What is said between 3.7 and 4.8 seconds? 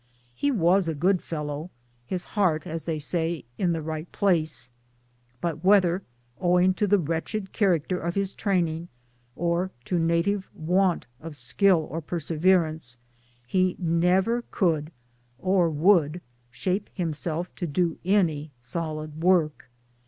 the right place;